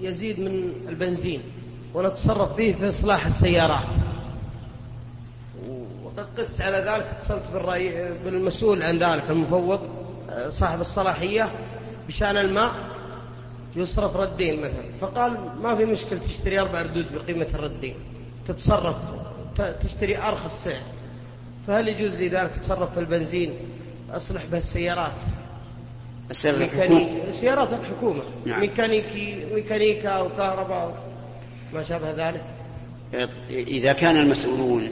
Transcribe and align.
يزيد 0.00 0.40
من 0.40 0.72
البنزين 0.88 1.40
ونتصرف 1.94 2.56
به 2.56 2.74
في 2.78 2.88
إصلاح 2.88 3.26
السيارات. 3.26 3.86
وقد 6.04 6.26
قست 6.38 6.60
على 6.60 6.76
ذلك 6.76 7.06
اتصلت 7.18 7.42
بالرأي 7.52 8.12
بالمسؤول 8.24 8.82
عن 8.82 8.98
ذلك 8.98 9.30
المفوض 9.30 9.80
صاحب 10.48 10.80
الصلاحية 10.80 11.50
بشأن 12.08 12.36
الماء 12.36 12.70
يصرف 13.76 14.16
ردين 14.16 14.58
مثلا. 14.58 14.84
فقال 15.00 15.38
ما 15.62 15.76
في 15.76 15.84
مشكلة 15.84 16.18
تشتري 16.18 16.60
أربع 16.60 16.82
ردود 16.82 17.06
بقيمة 17.14 17.46
الردين. 17.54 17.94
تتصرف 18.48 18.96
تشتري 19.82 20.18
أرخص 20.18 20.64
سعر. 20.64 20.82
فهل 21.66 21.88
يجوز 21.88 22.16
لي 22.16 22.28
ذلك 22.28 22.50
أتصرف 22.56 22.94
في 22.94 23.00
البنزين؟ 23.00 23.54
أصلح 24.10 24.44
به 24.52 24.58
السيارات 24.58 25.12
الحكومة. 26.30 27.08
سيارات 27.40 27.68
الحكومة. 27.72 28.22
نعم. 28.46 28.60
ميكانيكي 28.60 29.44
ميكانيكا 29.54 30.08
أو 30.08 30.28
كهرباء 30.28 30.94
ما 31.72 31.82
شابه 31.82 32.28
ذلك. 32.28 32.44
إذا 33.50 33.92
كان 33.92 34.16
المسؤولون 34.16 34.88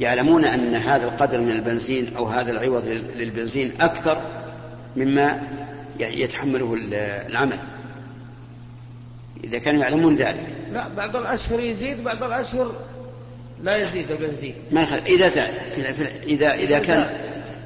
يعلمون 0.00 0.44
أن 0.44 0.74
هذا 0.74 1.04
القدر 1.04 1.40
من 1.40 1.50
البنزين 1.50 2.16
أو 2.16 2.26
هذا 2.26 2.50
العوض 2.50 2.88
للبنزين 2.88 3.72
أكثر 3.80 4.20
مما 4.96 5.42
يتحمله 5.98 6.76
العمل. 7.28 7.58
إذا 9.44 9.58
كانوا 9.58 9.80
يعلمون 9.82 10.16
ذلك. 10.16 10.46
لا 10.72 10.88
بعض 10.96 11.16
الأشهر 11.16 11.60
يزيد 11.60 12.04
بعض 12.04 12.22
الأشهر 12.22 12.72
لا 13.62 13.76
يزيد 13.76 14.10
البنزين. 14.10 14.54
ما 14.70 14.82
يخل... 14.82 14.98
إذا 14.98 15.28
زاد. 15.28 15.50
إذا 16.26 16.54
إذا 16.54 16.78
كان 16.78 17.10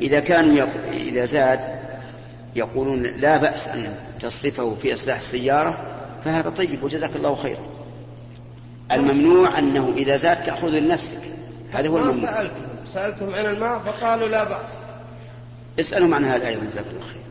إذا 0.01 0.21
كانوا 0.21 0.67
إذا 0.93 1.25
زاد 1.25 1.76
يقولون 2.57 3.03
لا 3.03 3.37
بأس 3.37 3.69
أن 3.69 3.95
تصرفه 4.21 4.75
في 4.75 4.95
إصلاح 4.95 5.17
السيارة 5.17 5.97
فهذا 6.25 6.51
طيب 6.51 6.83
وجزاك 6.83 7.17
الله 7.17 7.35
خيرا. 7.35 7.61
الممنوع 8.93 9.59
أنه 9.59 9.93
إذا 9.97 10.17
زاد 10.17 10.43
تأخذه 10.43 10.79
لنفسك. 10.79 11.21
هذا 11.73 11.89
هو 11.89 11.99
الممنوع. 11.99 12.33
سألتهم. 12.33 12.67
سألتهم 12.87 13.35
عن 13.35 13.47
الماء 13.47 13.79
فقالوا 13.79 14.29
لا 14.29 14.45
بأس. 14.45 14.71
اسألهم 15.81 16.15
عن 16.15 16.25
هذا 16.25 16.49
أيضا 16.49 16.65
جزاك 16.65 16.85
الله 16.91 17.05
خير. 17.05 17.23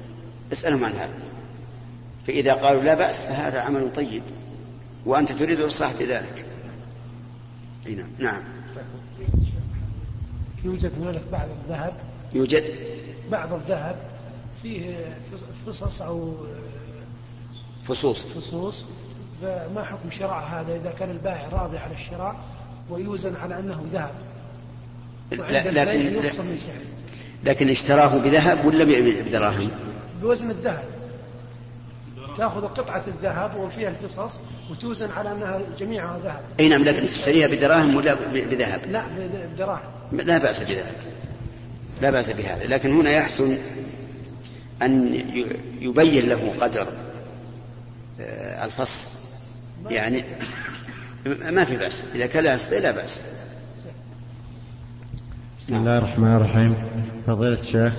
اسألهم 0.53 0.85
عن 0.85 0.91
هذا. 0.91 1.19
فإذا 2.27 2.53
قالوا 2.53 2.81
لا 2.83 2.93
بأس 2.93 3.25
فهذا 3.25 3.59
عمل 3.59 3.93
طيب. 3.95 4.23
وأنت 5.05 5.31
تريد 5.31 5.59
الإصلاح 5.59 5.91
في 5.91 6.05
ذلك. 6.05 6.45
نعم. 7.87 8.07
نعم. 8.19 8.43
يوجد 10.63 10.91
هنالك 11.01 11.23
بعض 11.31 11.47
الذهب. 11.63 11.93
يوجد. 12.33 12.63
بعض 13.31 13.53
الذهب. 13.53 14.14
فيه 14.63 15.15
فصص 15.65 16.01
أو 16.01 16.35
فصوص. 17.87 18.25
فصوص 18.25 18.85
فما 19.41 19.83
حكم 19.83 20.11
شراء 20.11 20.43
هذا؟ 20.43 20.75
إذا 20.75 20.93
كان 20.99 21.11
البائع 21.11 21.47
راضي 21.47 21.77
على 21.77 21.93
الشراء 21.93 22.35
ويوزن 22.89 23.35
على 23.35 23.59
أنه 23.59 23.85
ذهب. 23.93 24.13
لا 25.31 25.85
لكن 25.87 26.57
لكن 27.43 27.69
اشتراه 27.69 28.17
بذهب 28.17 28.65
ولا 28.65 28.83
بدراهم؟ 29.21 29.69
بوزن 30.21 30.51
الذهب. 30.51 30.83
تأخذ 32.37 32.61
قطعة 32.61 33.03
الذهب 33.07 33.55
وفيها 33.55 33.89
الفصص 33.89 34.39
وتوزن 34.71 35.11
على 35.11 35.31
أنها 35.31 35.61
جميعها 35.79 36.19
ذهب. 36.23 36.41
أي 36.59 36.69
نعم 36.69 36.83
لكن 36.83 37.07
تشتريها 37.07 37.47
بدراهم 37.47 37.95
ولا 37.95 38.13
بذهب؟ 38.33 38.81
لا 38.91 39.03
بدراهم. 39.53 39.79
لا 40.11 40.37
بأس 40.37 40.59
بذلك. 40.59 40.95
لا 42.01 42.09
بأس 42.09 42.29
بهذا. 42.29 42.67
لكن 42.67 42.95
هنا 42.95 43.11
يحسن 43.11 43.57
أن 44.81 45.13
يبين 45.81 46.29
له 46.29 46.53
قدر 46.59 46.87
آه، 48.21 48.65
الفص. 48.65 49.25
يعني 49.89 50.23
ما 51.49 51.65
في 51.65 51.77
بأس 51.77 52.03
إذا 52.15 52.25
كان 52.25 52.43
لا 52.43 52.91
بأس 52.91 53.21
بسم 55.59 55.75
الله 55.75 55.97
الرحمن 55.97 56.35
الرحيم. 56.35 56.75
فضيلة 57.27 57.59
الشيخ 57.59 57.93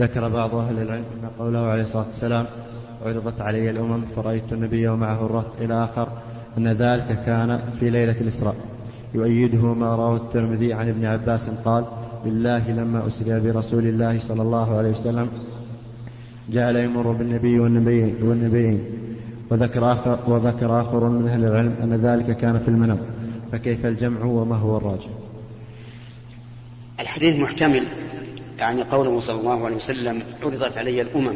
ذكر 0.00 0.28
بعض 0.28 0.54
أهل 0.54 0.82
العلم 0.82 1.04
أن 1.22 1.28
قوله 1.38 1.66
عليه 1.66 1.82
الصلاة 1.82 2.06
والسلام 2.06 2.46
عرضت 3.06 3.40
علي 3.40 3.70
الأمم 3.70 4.04
فرأيت 4.16 4.52
النبي 4.52 4.88
ومعه 4.88 5.26
الرهط 5.26 5.60
إلى 5.60 5.84
آخر 5.84 6.08
أن 6.58 6.68
ذلك 6.68 7.22
كان 7.26 7.60
في 7.80 7.90
ليلة 7.90 8.16
الإسراء. 8.20 8.56
يؤيده 9.14 9.74
ما 9.74 9.96
رواه 9.96 10.16
الترمذي 10.16 10.72
عن 10.72 10.88
ابن 10.88 11.04
عباس 11.04 11.48
قال 11.64 11.84
بالله 12.24 12.70
لما 12.70 13.06
أسري 13.06 13.40
برسول 13.40 13.86
الله 13.86 14.18
صلى 14.18 14.42
الله 14.42 14.78
عليه 14.78 14.90
وسلم 14.90 15.30
جعل 16.50 16.76
يمر 16.76 17.12
بالنبي 17.12 17.60
والنبيين, 17.60 18.16
والنبيين. 18.22 18.84
وذكر 19.50 19.92
آخر, 19.92 20.18
وذكر 20.26 20.80
آخر 20.80 21.08
من 21.08 21.28
أهل 21.28 21.44
العلم 21.44 21.76
أن 21.82 21.94
ذلك 21.94 22.36
كان 22.36 22.58
في 22.58 22.68
المنام 22.68 23.00
فكيف 23.52 23.86
الجمع 23.86 24.24
وما 24.24 24.56
هو 24.56 24.76
الراجح 24.76 25.08
الحديث 27.00 27.36
محتمل. 27.36 27.84
يعني 28.58 28.82
قوله 28.82 29.20
صلى 29.20 29.40
الله 29.40 29.64
عليه 29.64 29.76
وسلم 29.76 30.22
عرضت 30.42 30.78
علي 30.78 31.02
الأمم. 31.02 31.34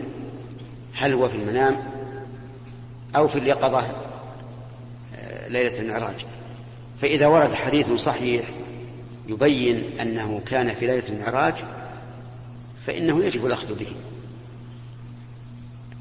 هل 0.94 1.12
هو 1.12 1.28
في 1.28 1.36
المنام 1.36 1.76
أو 3.16 3.28
في 3.28 3.38
اليقظة؟ 3.38 3.82
آه، 5.16 5.48
ليلة 5.48 5.80
المعراج. 5.80 6.26
فإذا 6.98 7.26
ورد 7.26 7.52
حديث 7.52 7.92
صحيح 7.92 8.44
يبين 9.28 9.84
أنه 10.00 10.40
كان 10.46 10.74
في 10.74 10.86
ليلة 10.86 11.08
المعراج 11.08 11.54
فإنه 12.86 13.24
يجب 13.24 13.46
الأخذ 13.46 13.78
به. 13.78 13.92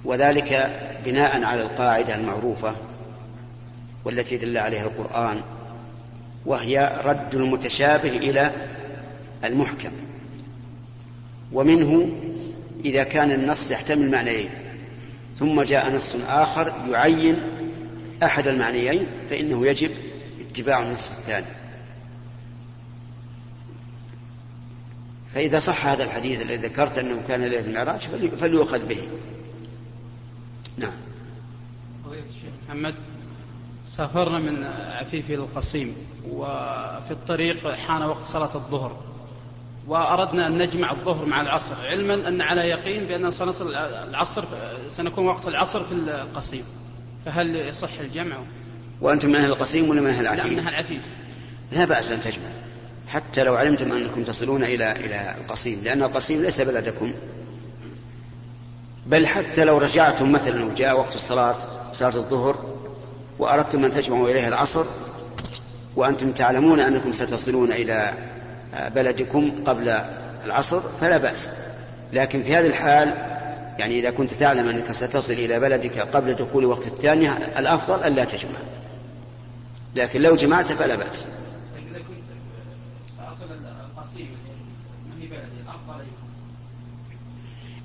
وذلك 0.05 0.79
بناء 1.05 1.43
على 1.43 1.61
القاعدة 1.61 2.15
المعروفة 2.15 2.75
والتي 4.05 4.37
دل 4.37 4.57
عليها 4.57 4.83
القرآن 4.83 5.41
وهي 6.45 7.01
رد 7.05 7.35
المتشابه 7.35 8.09
إلى 8.09 8.51
المحكم. 9.43 9.91
ومنه 11.51 12.09
إذا 12.85 13.03
كان 13.03 13.31
النص 13.31 13.71
يحتمل 13.71 14.11
معنيين 14.11 14.49
ثم 15.39 15.61
جاء 15.61 15.95
نص 15.95 16.15
آخر 16.27 16.73
يعين 16.89 17.39
أحد 18.23 18.47
المعنيين 18.47 19.05
فإنه 19.29 19.67
يجب 19.67 19.91
اتباع 20.47 20.83
النص 20.83 21.11
الثاني. 21.11 21.45
فإذا 25.33 25.59
صح 25.59 25.85
هذا 25.85 26.03
الحديث 26.03 26.41
الذي 26.41 26.67
ذكرت 26.67 26.97
أنه 26.97 27.21
كان 27.27 27.41
ليلة 27.41 27.59
المعراج 27.59 27.99
فليؤخذ 28.39 28.87
به. 28.87 29.07
نعم 30.77 30.91
الشيخ 32.11 32.53
محمد 32.67 32.95
سافرنا 33.87 34.39
من 34.39 34.63
عفيف 34.91 35.29
إلى 35.29 35.35
القصيم 35.35 35.95
وفي 36.29 37.11
الطريق 37.11 37.73
حان 37.73 38.03
وقت 38.03 38.25
صلاة 38.25 38.55
الظهر 38.55 39.03
وأردنا 39.87 40.47
أن 40.47 40.57
نجمع 40.57 40.91
الظهر 40.91 41.25
مع 41.25 41.41
العصر 41.41 41.75
علما 41.75 42.27
أن 42.27 42.41
على 42.41 42.61
يقين 42.61 43.07
بأننا 43.07 43.31
سنصل 43.31 43.75
العصر 43.75 44.43
سنكون 44.89 45.25
وقت 45.25 45.47
العصر 45.47 45.83
في 45.83 45.93
القصيم 45.93 46.63
فهل 47.25 47.55
يصح 47.55 47.99
الجمع؟ 47.99 48.37
وأنتم 49.01 49.29
من 49.29 49.35
أهل 49.35 49.49
القصيم 49.49 49.89
ولا 49.89 50.01
من 50.01 50.07
أهل 50.09 50.27
العفيف؟ 50.27 50.45
لا 50.45 50.51
من 50.51 50.59
أهل 50.59 50.69
العفيف 50.69 51.01
لا 51.71 51.85
بأس 51.85 52.11
أن 52.11 52.21
تجمع 52.21 52.49
حتى 53.07 53.43
لو 53.43 53.55
علمتم 53.55 53.91
أنكم 53.91 54.23
تصلون 54.23 54.63
إلى 54.63 54.91
إلى 54.91 55.35
القصيم 55.37 55.81
لأن 55.83 56.03
القصيم 56.03 56.41
ليس 56.41 56.61
بلدكم 56.61 57.13
بل 59.05 59.27
حتى 59.27 59.63
لو 59.63 59.77
رجعتم 59.77 60.31
مثلا 60.31 60.65
وجاء 60.65 60.99
وقت 60.99 61.15
الصلاة 61.15 61.55
صلاة 61.93 62.15
الظهر 62.15 62.75
وأردتم 63.39 63.85
أن 63.85 63.91
تجمعوا 63.91 64.29
إليها 64.29 64.47
العصر 64.47 64.85
وأنتم 65.95 66.31
تعلمون 66.31 66.79
أنكم 66.79 67.13
ستصلون 67.13 67.71
إلى 67.71 68.13
بلدكم 68.95 69.63
قبل 69.65 69.99
العصر 70.45 70.81
فلا 70.81 71.17
بأس. 71.17 71.51
لكن 72.13 72.43
في 72.43 72.55
هذه 72.55 72.67
الحال 72.67 73.13
يعني 73.79 73.99
إذا 73.99 74.09
كنت 74.09 74.33
تعلم 74.33 74.69
أنك 74.69 74.91
ستصل 74.91 75.33
إلى 75.33 75.59
بلدك 75.59 75.99
قبل 75.99 76.33
دخول 76.33 76.65
وقت 76.65 76.87
الثانية 76.87 77.37
الأفضل 77.57 78.03
ألا 78.03 78.25
تجمع. 78.25 78.59
لكن 79.95 80.21
لو 80.21 80.35
جمعت 80.35 80.71
فلا 80.71 80.95
بأس 80.95 81.25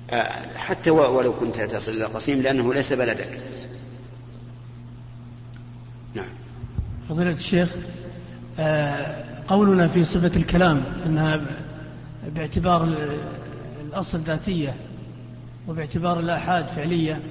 حتى 0.55 0.89
ولو 0.89 1.33
كنت 1.33 1.61
تصل 1.61 1.91
إلى 1.91 2.05
القصيم 2.05 2.41
لأنه 2.41 2.73
ليس 2.73 2.93
بلدك. 2.93 3.39
نعم. 6.15 6.29
فضيلة 7.09 7.31
الشيخ 7.31 7.69
آه 8.59 9.23
قولنا 9.47 9.87
في 9.87 10.05
صفة 10.05 10.31
الكلام 10.35 10.83
أنها 11.05 11.41
باعتبار 12.35 12.95
الأصل 13.81 14.19
ذاتية 14.19 14.75
وباعتبار 15.67 16.19
الآحاد 16.19 16.67
فعلية. 16.67 17.21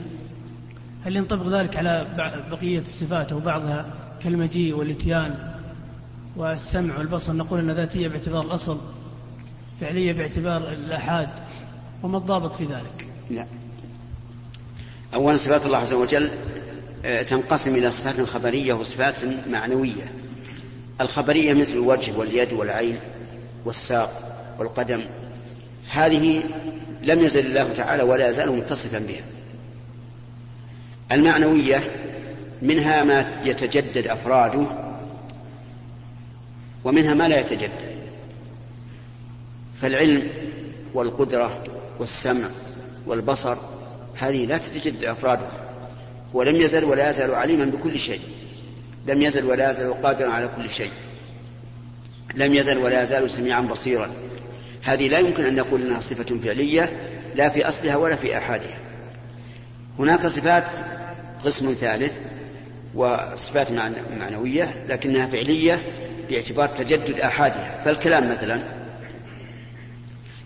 هل 1.05 1.17
ينطبق 1.17 1.61
ذلك 1.61 1.77
على 1.77 2.07
بقية 2.51 2.79
الصفات 2.79 3.33
أو 3.33 3.39
بعضها 3.39 3.87
كالمجيء 4.23 4.75
والإتيان 4.75 5.53
والسمع 6.37 6.99
والبصر؟ 6.99 7.33
نقول 7.33 7.61
أنها 7.61 7.75
ذاتية 7.75 8.09
باعتبار 8.09 8.43
الأصل 8.43 8.79
فعلية 9.81 10.13
باعتبار 10.13 10.73
الآحاد. 10.73 11.29
وما 12.03 12.19
الضابط 12.19 12.55
في 12.55 12.65
ذلك؟ 12.65 13.07
لا. 13.31 13.47
أولا 15.15 15.37
صفات 15.37 15.67
الله 15.67 15.79
عز 15.79 15.93
وجل 15.93 16.31
آه، 17.05 17.23
تنقسم 17.23 17.77
إلى 17.77 17.91
صفات 17.91 18.21
خبرية 18.21 18.73
وصفات 18.73 19.17
معنوية. 19.51 20.13
الخبرية 21.01 21.55
مثل 21.55 21.73
الوجه 21.73 22.19
واليد 22.19 22.53
والعين 22.53 22.97
والساق 23.65 24.13
والقدم. 24.59 25.05
هذه 25.91 26.43
لم 27.03 27.25
يزل 27.25 27.47
الله 27.47 27.73
تعالى 27.73 28.03
ولا 28.03 28.29
يزال 28.29 28.53
متصفا 28.53 28.99
بها. 28.99 29.25
المعنوية 31.13 31.91
منها 32.63 33.05
ما 33.05 33.41
يتجدد 33.45 34.07
أفراده 34.07 34.67
ومنها 36.85 37.15
ما 37.15 37.29
لا 37.29 37.41
يتجدد. 37.41 38.01
فالعلم 39.75 40.29
والقدرة 40.95 41.63
والسمع 42.01 42.49
والبصر 43.07 43.57
هذه 44.19 44.47
لا 44.47 44.59
تتجدد 44.59 45.05
أفرادها. 45.05 45.53
ولم 46.33 46.57
يزل 46.57 46.85
ولا 46.85 47.11
يزال 47.11 47.35
عليما 47.35 47.65
بكل 47.65 47.99
شيء. 47.99 48.21
لم 49.07 49.23
يزل 49.23 49.45
ولا 49.45 49.71
يزال 49.71 50.03
قادرا 50.03 50.31
على 50.31 50.49
كل 50.57 50.71
شيء. 50.71 50.91
لم 52.35 52.55
يزل 52.55 52.79
ولا 52.79 53.03
يزال 53.03 53.31
سميعا 53.31 53.61
بصيرا. 53.61 54.11
هذه 54.83 55.09
لا 55.09 55.19
يمكن 55.19 55.45
أن 55.45 55.55
نقول 55.55 55.83
أنها 55.83 56.01
صفة 56.01 56.37
فعلية 56.45 57.01
لا 57.35 57.49
في 57.49 57.69
أصلها 57.69 57.97
ولا 57.97 58.17
في 58.17 58.39
أحادها. 58.39 58.79
هناك 59.99 60.27
صفات 60.27 60.65
قسم 61.45 61.73
ثالث 61.73 62.19
وصفات 62.95 63.69
معنوية 64.19 64.85
لكنها 64.89 65.27
فعلية 65.27 65.83
باعتبار 66.31 66.69
تجدد 66.69 67.21
آحادها. 67.21 67.83
فالكلام 67.85 68.31
مثلا 68.31 68.80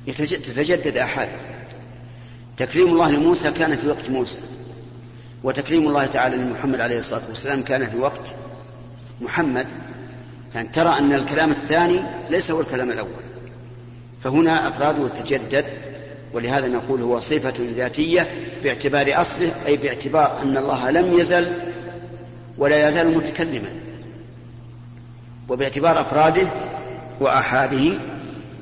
تتجدد 0.06 0.97
آحاده 0.97 1.33
تكريم 2.56 2.89
الله 2.89 3.11
لموسى 3.11 3.51
كان 3.51 3.77
في 3.77 3.89
وقت 3.89 4.11
موسى 4.11 4.39
وتكريم 5.45 5.89
الله 5.89 6.06
تعالى 6.06 6.37
لمحمد 6.37 6.81
عليه 6.81 6.99
الصلاة 6.99 7.23
والسلام 7.29 7.62
كان 7.62 7.87
في 7.87 7.99
وقت 7.99 8.35
محمد. 9.21 9.67
يعني 10.55 10.69
ترى 10.69 10.99
أن 10.99 11.12
الكلام 11.12 11.51
الثاني 11.51 12.01
ليس 12.31 12.51
هو 12.51 12.61
الكلام 12.61 12.91
الأول. 12.91 13.09
فهنا 14.23 14.69
أفراده 14.69 15.09
تجدد 15.09 15.65
ولهذا 16.33 16.69
نقول 16.69 17.03
هو 17.03 17.21
صفة 17.21 17.55
ذاتية 17.77 18.31
باعتبار 18.62 19.21
أصله 19.21 19.53
أي 19.67 19.77
باعتبار 19.77 20.43
أن 20.43 20.57
الله 20.57 20.91
لم 20.91 21.19
يزل 21.19 21.53
ولا 22.59 22.89
يزال 22.89 23.09
متكلما. 23.09 23.69
وباعتبار 25.49 26.00
أفراده 26.00 26.49
وآحاده 27.21 27.99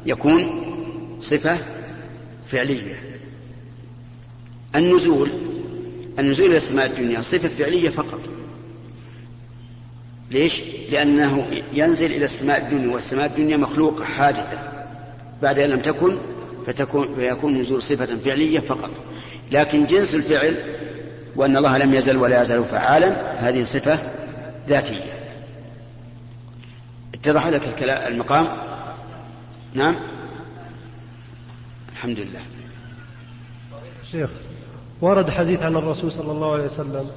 يكون 0.06 0.61
صفة 1.22 1.58
فعلية. 2.48 3.02
النزول 4.76 5.30
النزول 6.18 6.46
إلى 6.46 6.56
السماء 6.56 6.86
الدنيا 6.86 7.22
صفة 7.22 7.48
فعلية 7.48 7.88
فقط. 7.88 8.20
ليش؟ 10.30 10.62
لأنه 10.92 11.46
ينزل 11.72 12.06
إلى 12.12 12.24
السماء 12.24 12.60
الدنيا 12.60 12.94
والسماء 12.94 13.26
الدنيا 13.26 13.56
مخلوقة 13.56 14.04
حادثة. 14.04 14.58
بعد 15.42 15.58
أن 15.58 15.70
لم 15.70 15.80
تكن 15.80 16.18
فتكون 16.66 17.14
فيكون 17.14 17.58
نزول 17.58 17.82
صفة 17.82 18.16
فعلية 18.16 18.60
فقط. 18.60 18.90
لكن 19.50 19.86
جنس 19.86 20.14
الفعل 20.14 20.56
وأن 21.36 21.56
الله 21.56 21.78
لم 21.78 21.94
يزل 21.94 22.16
ولا 22.16 22.42
يزال 22.42 22.64
فعالا 22.64 23.38
هذه 23.48 23.64
صفة 23.64 23.98
ذاتية. 24.68 25.04
اتضح 27.14 27.46
لك 27.46 27.82
المقام؟ 28.08 28.48
نعم. 29.74 29.94
الحمد 32.02 32.20
لله. 32.20 32.40
شيخ 34.10 34.30
ورد 35.00 35.30
حديث 35.30 35.62
عن 35.62 35.76
الرسول 35.76 36.12
صلى 36.12 36.32
الله 36.32 36.52
عليه 36.52 36.64
وسلم 36.64 37.10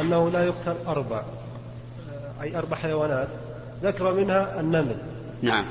أنه 0.00 0.30
لا 0.30 0.44
يقتل 0.44 0.74
أربع 0.86 1.22
أي 2.42 2.58
أربع 2.58 2.76
حيوانات 2.76 3.28
ذكر 3.82 4.14
منها 4.14 4.60
النمل. 4.60 4.96
نعم. 5.42 5.64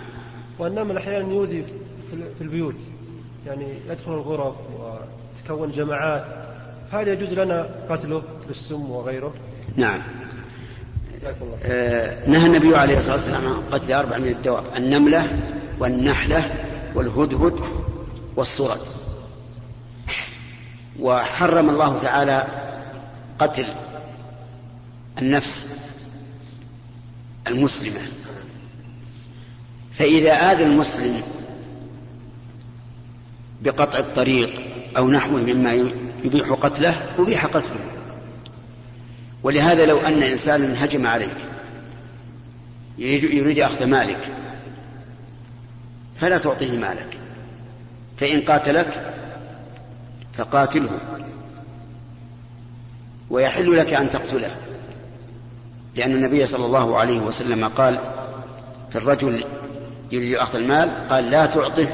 والنمل 0.59 0.97
أحيانا 0.97 1.33
يؤذي 1.33 1.65
في 2.11 2.41
البيوت 2.41 2.75
يعني 3.47 3.67
يدخل 3.89 4.13
الغرف 4.13 4.55
وتكون 4.79 5.71
جماعات. 5.71 6.25
هل 6.91 7.07
يجوز 7.07 7.33
لنا 7.33 7.69
قتله 7.89 8.21
بالسم 8.47 8.91
وغيره؟ 8.91 9.33
نعم. 9.75 10.01
آه 11.65 12.29
نهى 12.29 12.47
النبي 12.47 12.75
عليه 12.75 12.97
الصلاة 12.97 13.15
والسلام 13.15 13.47
عن 13.47 13.61
قتل 13.71 13.93
أربع 13.93 14.17
من 14.17 14.27
الدواب 14.27 14.63
النملة 14.77 15.27
والنحلة 15.79 16.51
والهدهد 16.95 17.53
والصرد 18.35 18.79
وحرم 20.99 21.69
الله 21.69 21.99
تعالى 21.99 22.47
قتل 23.39 23.65
النفس 25.21 25.77
المسلمة. 27.47 28.01
فإذا 29.93 30.51
آذى 30.51 30.63
المسلم 30.63 31.21
بقطع 33.61 33.99
الطريق 33.99 34.63
أو 34.97 35.09
نحوه 35.09 35.41
مما 35.41 35.73
يبيح 36.23 36.51
قتله 36.51 37.09
أبيح 37.19 37.45
قتله. 37.45 37.91
ولهذا 39.43 39.85
لو 39.85 39.97
أن 39.97 40.23
إنسانا 40.23 40.85
هجم 40.85 41.07
عليك 41.07 41.37
يريد 42.97 43.59
أخذ 43.59 43.85
مالك 43.85 44.33
فلا 46.21 46.37
تعطيه 46.37 46.77
مالك. 46.77 47.17
فإن 48.17 48.41
قاتلك 48.41 49.13
فقاتله 50.33 50.99
ويحل 53.29 53.77
لك 53.77 53.93
أن 53.93 54.09
تقتله 54.09 54.55
لأن 55.95 56.11
النبي 56.11 56.45
صلى 56.45 56.65
الله 56.65 56.97
عليه 56.97 57.19
وسلم 57.19 57.67
قال 57.67 57.99
في 58.89 58.95
الرجل 58.95 59.45
يريد 60.11 60.35
أخذ 60.35 60.55
المال 60.55 60.91
قال 61.09 61.29
لا 61.29 61.45
تعطه 61.45 61.87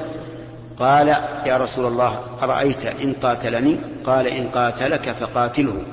قال 0.77 1.07
يا 1.45 1.57
رسول 1.57 1.85
الله 1.85 2.19
أرأيت 2.43 2.85
إن 2.85 3.13
قاتلني؟ 3.13 3.77
قال 4.05 4.27
إن 4.27 4.47
قاتلك 4.47 5.15
فقاتله. 5.19 5.83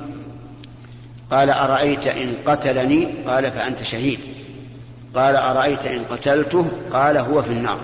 قال 1.31 1.49
أرأيت 1.49 2.07
إن 2.07 2.33
قتلني؟ 2.45 3.07
قال 3.27 3.51
فأنت 3.51 3.83
شهيد. 3.83 4.19
قال 5.15 5.35
أرأيت 5.35 5.85
إن 5.85 6.03
قتلته؟ 6.09 6.71
قال 6.91 7.17
هو 7.17 7.41
في 7.41 7.51
النار. 7.51 7.79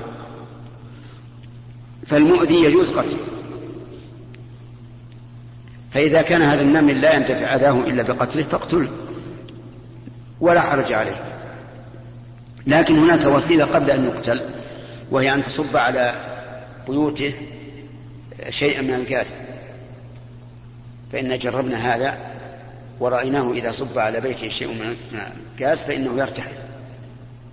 فالمؤذي 2.06 2.56
يجوز 2.56 2.90
قتله. 2.90 3.20
فإذا 5.92 6.22
كان 6.22 6.42
هذا 6.42 6.62
النمل 6.62 7.02
لا 7.02 7.16
ينتفع 7.16 7.56
أذاه 7.56 7.80
إلا 7.88 8.04
بقتله 8.04 8.44
فاقتله. 8.44 8.90
ولا 10.42 10.62
حرج 10.62 10.94
عليه. 10.94 11.36
لكن 12.68 12.98
هناك 12.98 13.26
وسيلة 13.26 13.66
قبل 13.66 13.92
أن 13.92 14.06
يقتل 14.06 14.42
وهي 15.12 15.34
أن 15.34 15.44
تصب 15.44 15.78
على 15.78 16.16
بيوته 16.88 17.34
شيئا 18.50 18.82
من 18.82 18.94
الغاز 18.94 19.36
فإن 21.12 21.38
جربنا 21.38 21.96
هذا 21.96 22.18
ورأيناه 23.00 23.52
إذا 23.52 23.72
صب 23.72 24.00
على 24.00 24.22
بيته 24.22 24.50
شيء 24.50 24.68
من 24.68 24.96
الغاز 25.60 25.84
فإنه 25.84 26.20
يرتحل 26.20 26.56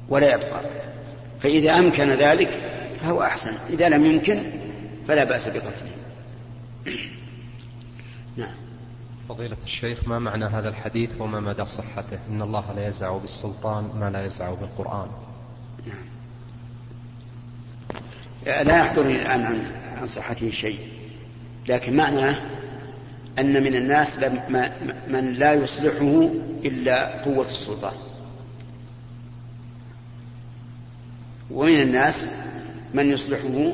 ولا 0.09 0.35
يبقى. 0.35 0.61
فإذا 1.40 1.78
أمكن 1.78 2.09
ذلك 2.09 2.72
فهو 3.02 3.23
أحسن. 3.23 3.52
إذا 3.71 3.88
لم 3.88 4.06
يمكن 4.06 4.42
فلا 5.09 5.25
بأس 5.25 5.49
بقتله. 5.49 5.90
نعم. 8.37 8.54
فضيلة 9.28 9.56
الشيخ 9.64 10.09
ما 10.09 10.18
معنى 10.18 10.44
هذا 10.44 10.68
الحديث 10.68 11.11
وما 11.21 11.40
مدى 11.40 11.64
صحته؟ 11.64 12.18
إن 12.30 12.42
الله 12.42 12.73
لا 12.73 12.88
يزع 12.88 13.16
بالسلطان 13.16 13.90
ما 14.00 14.11
لا 14.11 14.26
يزع 14.26 14.54
بالقرآن. 14.54 15.09
نعم. 15.87 16.12
لا 18.47 18.78
يحضرني 18.78 19.23
الآن 19.23 19.42
عن, 19.44 19.66
عن 20.00 20.06
صحته 20.06 20.50
شيء 20.50 20.78
لكن 21.68 21.97
معناه 21.97 22.37
أن 23.38 23.62
من 23.62 23.75
الناس 23.75 24.18
من 25.09 25.32
لا 25.32 25.54
يصلحه 25.54 26.30
إلا 26.64 27.25
قوة 27.25 27.47
السلطان. 27.47 27.94
ومن 31.50 31.80
الناس 31.80 32.26
من 32.94 33.11
يصلحه؟ 33.11 33.72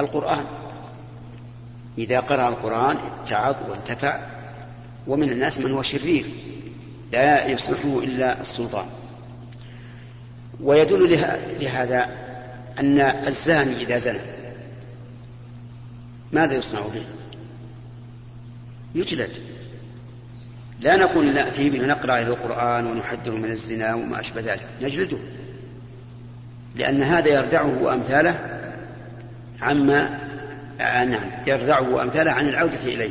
القرآن. 0.00 0.44
إذا 1.98 2.20
قرأ 2.20 2.48
القرآن 2.48 2.96
اتعظ 2.96 3.56
وانتفع 3.70 4.20
ومن 5.06 5.30
الناس 5.30 5.58
من 5.58 5.72
هو 5.72 5.82
شرير 5.82 6.24
لا 7.12 7.46
يصلحه 7.46 7.98
إلا 7.98 8.40
السلطان. 8.40 8.86
ويدل 10.60 11.20
لهذا 11.60 12.08
أن 12.80 13.00
الزاني 13.00 13.82
إذا 13.82 13.98
زنى 13.98 14.20
ماذا 16.32 16.54
يصنع 16.54 16.80
به؟ 16.80 17.04
يجلد. 18.94 19.30
لا 20.80 20.96
نقول 20.96 21.34
نأتي 21.34 21.70
به 21.70 21.86
نقرأ 21.86 22.20
له 22.20 22.26
القرآن 22.26 22.86
ونحذره 22.86 23.34
من 23.34 23.50
الزنا 23.50 23.94
وما 23.94 24.20
أشبه 24.20 24.40
ذلك 24.40 24.66
نجلده. 24.82 25.18
لأن 26.76 27.02
هذا 27.02 27.28
يردعه 27.28 27.82
وأمثاله 27.82 28.62
عما 29.62 30.18
آه، 30.80 31.04
نعم 31.04 31.30
يردعه 31.46 31.88
وأمثاله 31.88 32.30
عن 32.30 32.48
العودة 32.48 32.82
إليه. 32.84 33.10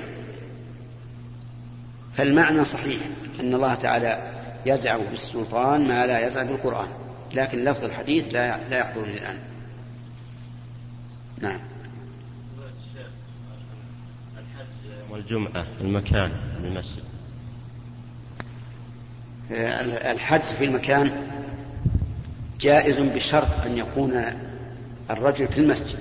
فالمعنى 2.14 2.66
صحيح 2.66 3.00
أن 3.40 3.54
الله 3.54 3.76
تعالى 3.76 4.32
يزع 4.66 4.98
بالسلطان 4.98 5.88
ما 5.88 6.08
لا 6.08 6.28
يزع 6.28 6.44
بالقرآن 6.44 6.88
لكن 7.34 7.64
لفظ 7.64 7.84
الحديث 7.84 8.34
لا 8.34 8.58
لا 8.70 8.78
يحضرني 8.78 9.18
الآن. 9.18 9.38
نعم. 11.42 11.60
والجمعة 15.10 15.66
المكان 15.82 16.32
المسجد. 16.64 17.04
الحدس 19.52 20.54
في 20.54 20.66
المكان 20.66 21.12
جائز 22.62 23.00
بشرط 23.00 23.66
أن 23.66 23.78
يكون 23.78 24.24
الرجل 25.10 25.48
في 25.48 25.58
المسجد. 25.58 26.00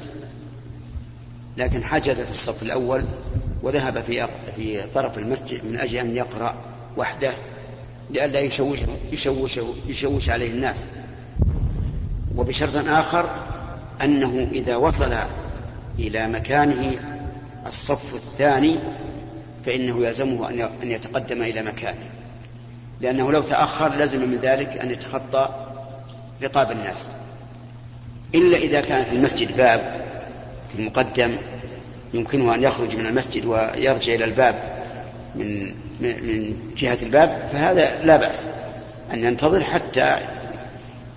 لكن 1.57 1.85
حجز 1.85 2.21
في 2.21 2.31
الصف 2.31 2.63
الأول 2.63 3.05
وذهب 3.63 4.03
في 4.03 4.29
في 4.57 4.83
طرف 4.95 5.19
المسجد 5.19 5.65
من 5.65 5.77
أجل 5.77 5.99
أن 5.99 6.17
يقرأ 6.17 6.55
وحده 6.97 7.33
لئلا 8.11 8.41
يشوش 8.41 8.79
يشوش 9.13 9.61
يشوش 9.89 10.29
عليه 10.29 10.51
الناس. 10.51 10.85
وبشرط 12.37 12.89
آخر 12.89 13.31
أنه 14.03 14.49
إذا 14.53 14.77
وصل 14.77 15.15
إلى 15.99 16.29
مكانه 16.29 16.97
الصف 17.67 18.15
الثاني 18.15 18.79
فإنه 19.67 20.07
يلزمه 20.07 20.51
أن 20.83 20.91
يتقدم 20.91 21.43
إلى 21.43 21.63
مكانه. 21.63 22.11
لأنه 23.01 23.33
لو 23.33 23.43
تأخر 23.43 23.95
لزم 23.95 24.21
من 24.21 24.39
ذلك 24.43 24.69
أن 24.69 24.91
يتخطى 24.91 25.64
رقاب 26.43 26.71
الناس. 26.71 27.09
إلا 28.35 28.57
إذا 28.57 28.81
كان 28.81 29.05
في 29.05 29.13
المسجد 29.13 29.57
باب 29.57 30.05
في 30.73 30.79
المقدم 30.79 31.37
يمكنه 32.15 32.55
أن 32.55 32.63
يخرج 32.63 32.97
من 32.97 33.07
المسجد 33.07 33.45
ويرجع 33.45 34.15
إلى 34.15 34.25
الباب 34.25 34.55
من 35.35 35.75
من 36.01 36.57
جهة 36.77 36.99
الباب 37.03 37.49
فهذا 37.53 38.05
لا 38.05 38.17
بأس. 38.17 38.49
أن 39.13 39.25
ينتظر 39.25 39.61
حتى 39.61 40.19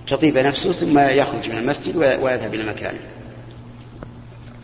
تطيب 0.08 0.38
نفسه 0.38 0.72
ثم 0.72 1.00
يخرج 1.00 1.50
من 1.50 1.58
المسجد 1.58 1.96
ويذهب 1.96 2.54
إلى 2.54 2.64
مكانه. 2.64 3.00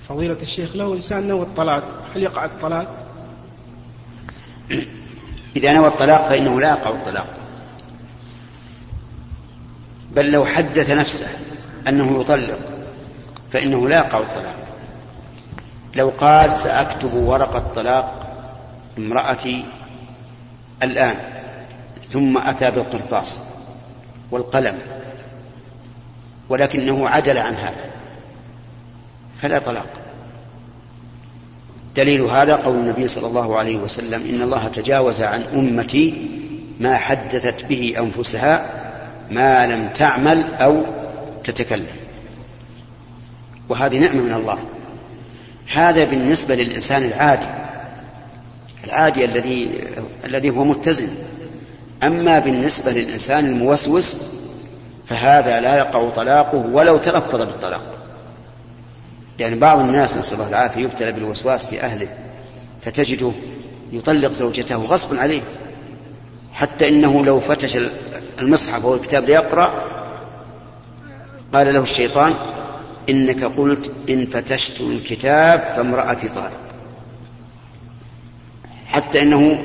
فضيلة 0.10 0.38
الشيخ 0.42 0.76
لو 0.76 0.94
إنسان 0.94 1.28
نوى 1.28 1.42
الطلاق 1.42 1.84
هل 2.16 2.24
يقع 2.24 2.46
الطلاق؟ 2.46 2.88
إذا 5.56 5.74
نوى 5.74 5.88
الطلاق 5.88 6.30
فإنه 6.30 6.62
لا 6.62 6.70
يقع 6.70 6.90
الطلاق. 6.90 7.43
بل 10.16 10.32
لو 10.32 10.46
حدث 10.46 10.92
نفسه 10.92 11.28
أنه 11.88 12.22
يطلق 12.22 12.60
فإنه 13.52 13.90
لا 13.90 13.96
يقع 13.96 14.20
الطلاق. 14.20 14.56
لو 15.96 16.12
قال 16.18 16.52
سأكتب 16.52 17.14
ورقة 17.14 17.72
طلاق 17.76 18.20
امرأتي 18.98 19.66
الآن 20.84 21.16
ثم 22.10 22.38
أتى 22.38 22.72
بالقرطاس 22.72 23.40
والقلم 24.32 24.78
ولكنه 26.50 27.10
عدل 27.10 27.38
عن 27.38 27.56
هذا 27.56 27.86
فلا 29.42 29.60
طلاق. 29.60 29.88
دليل 31.96 32.22
هذا 32.22 32.56
قول 32.56 32.76
النبي 32.76 33.08
صلى 33.08 33.28
الله 33.28 33.58
عليه 33.58 33.78
وسلم 33.78 34.24
إن 34.30 34.42
الله 34.42 34.68
تجاوز 34.68 35.22
عن 35.22 35.42
أمتي 35.42 36.30
ما 36.80 36.98
حدثت 36.98 37.66
به 37.66 37.96
أنفسها 38.00 38.83
ما 39.34 39.68
لم 39.68 39.90
تعمل 39.90 40.44
أو 40.54 40.82
تتكلم. 41.44 41.86
وهذه 43.70 44.00
نعمة 44.00 44.22
من 44.22 44.34
الله. 44.34 44.58
هذا 45.74 46.04
بالنسبة 46.04 46.56
للإنسان 46.56 47.04
العادي. 47.04 47.48
العادي 48.84 49.26
الذي 49.26 49.70
الذي 50.26 50.50
هو 50.50 50.64
متزن. 50.64 51.08
أما 52.04 52.40
بالنسبة 52.40 52.92
للإنسان 52.92 53.46
الموسوس 53.46 54.16
فهذا 55.08 55.60
لا 55.60 55.78
يقع 55.78 56.10
طلاقه 56.10 56.58
ولو 56.58 56.98
تلفظ 56.98 57.42
بالطلاق. 57.42 57.82
يعني 59.40 59.56
بعض 59.56 59.80
الناس 59.80 60.18
نسأل 60.18 60.34
الله 60.34 60.50
العافية 60.50 60.82
يبتلى 60.82 61.12
بالوسواس 61.12 61.66
في 61.66 61.82
أهله 61.82 62.08
فتجده 62.82 63.32
يطلق 63.92 64.32
زوجته 64.32 64.76
غصبا 64.76 65.20
عليه. 65.20 65.42
حتى 66.54 66.88
إنه 66.88 67.26
لو 67.26 67.40
فتش 67.40 67.78
المصحف 68.42 68.86
أو 68.86 68.96
الكتاب 68.96 69.26
ليقرأ 69.26 69.74
قال 71.54 71.74
له 71.74 71.82
الشيطان 71.82 72.34
إنك 73.10 73.44
قلت 73.44 73.92
إن 74.10 74.26
فتشت 74.26 74.82
الكتاب 74.82 75.74
فامرأتي 75.76 76.30
طالق 76.30 76.64
حتى 78.88 79.22
إنه 79.22 79.64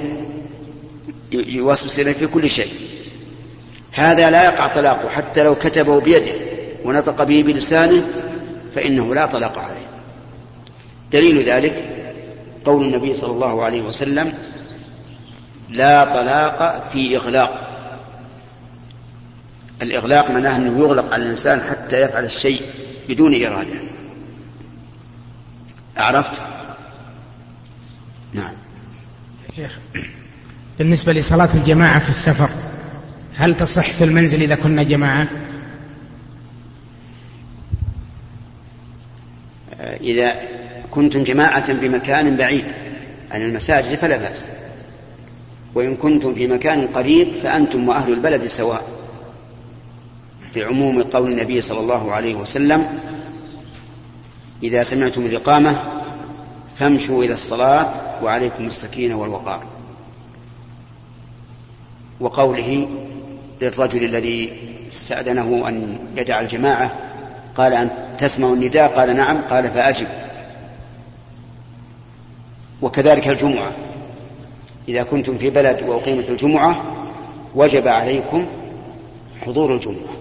يوسوس 1.33 1.99
إليه 1.99 2.12
في 2.12 2.26
كل 2.26 2.50
شيء. 2.50 2.73
هذا 3.92 4.30
لا 4.30 4.45
يقع 4.45 4.66
طلاقه 4.66 5.09
حتى 5.09 5.42
لو 5.42 5.54
كتبه 5.54 6.00
بيده 6.00 6.33
ونطق 6.85 7.23
به 7.23 7.42
بلسانه 7.42 8.02
فإنه 8.75 9.14
لا 9.14 9.26
طلاق 9.26 9.59
عليه. 9.59 9.87
دليل 11.12 11.49
ذلك 11.49 11.88
قول 12.64 12.85
النبي 12.85 13.14
صلى 13.14 13.30
الله 13.30 13.62
عليه 13.62 13.83
وسلم 13.83 14.33
لا 15.69 16.05
طلاق 16.05 16.89
في 16.93 17.17
إغلاق. 17.17 17.65
الإغلاق 19.83 20.31
معناه 20.31 20.57
أنه 20.57 20.79
يغلق 20.79 21.13
على 21.13 21.23
الإنسان 21.23 21.61
حتى 21.61 22.01
يفعل 22.01 22.25
الشيء 22.25 22.63
بدون 23.09 23.45
إرادة. 23.47 23.81
عرفت 25.97 26.43
نعم. 28.33 28.53
شيخ 29.57 29.79
بالنسبة 30.79 31.13
لصلاة 31.13 31.49
الجماعة 31.55 31.99
في 31.99 32.09
السفر 32.09 32.51
هل 33.37 33.57
تصح 33.57 33.91
في 33.91 34.05
المنزل 34.05 34.43
إذا 34.43 34.55
كنا 34.55 34.83
جماعة؟ 34.83 35.29
إذا 39.81 40.35
كنتم 40.91 41.25
جماعة 41.25 41.73
بمكان 41.73 42.37
بعيد 42.37 42.67
عن 43.31 43.43
المساجد 43.43 43.95
فلا 43.95 44.17
بأس. 44.17 44.49
وإن 45.75 45.97
كنتم 45.97 46.35
في 46.35 46.47
مكان 46.47 46.87
قريب 46.87 47.29
فأنتم 47.43 47.89
وأهل 47.89 48.13
البلد 48.13 48.47
سواء. 48.47 48.83
في 50.53 50.65
عموم 50.65 51.03
قول 51.03 51.33
النبي 51.33 51.61
صلى 51.61 51.81
الله 51.81 52.13
عليه 52.13 52.35
وسلم 52.35 52.99
إذا 54.63 54.83
سمعتم 54.83 55.27
الإقامة 55.27 55.83
فامشوا 56.77 57.25
إلى 57.25 57.33
الصلاة 57.33 57.91
وعليكم 58.23 58.67
السكينة 58.67 59.15
والوقار. 59.15 59.63
وقوله 62.21 62.89
للرجل 63.63 64.05
الذي 64.05 64.53
استأذنه 64.93 65.69
أن 65.69 65.99
يدع 66.17 66.41
الجماعة 66.41 66.93
قال 67.57 67.73
أن 67.73 67.91
تسمع 68.19 68.53
النداء؟ 68.53 68.99
قال 68.99 69.17
نعم. 69.17 69.41
قال 69.43 69.71
فأجب. 69.71 70.07
وكذلك 72.83 73.29
الجمعة. 73.29 73.73
إذا 74.88 75.02
كنتم 75.02 75.38
في 75.38 75.50
بلد 75.50 75.83
وأقيمت 75.83 76.30
الجمعة 76.30 76.83
وجب 77.54 77.88
عليكم 77.88 78.47
حضور 79.40 79.75
الجمعة. 79.75 80.14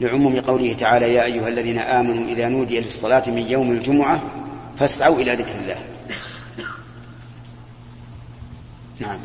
لعموم 0.00 0.40
قوله 0.40 0.72
تعالى 0.72 1.14
يا 1.14 1.24
أيها 1.24 1.48
الذين 1.48 1.78
آمنوا 1.78 2.28
إذا 2.28 2.48
نودي 2.48 2.80
للصلاة 2.80 3.30
من 3.30 3.46
يوم 3.48 3.72
الجمعة 3.72 4.22
فاسعوا 4.78 5.16
إلى 5.16 5.34
ذكر 5.34 5.54
الله. 5.60 5.76
نعم. 9.00 9.18